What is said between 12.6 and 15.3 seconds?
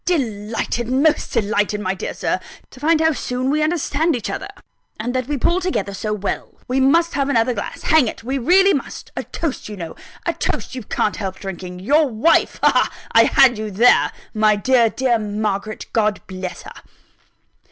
Ha! ha! I had you there! my dear, dear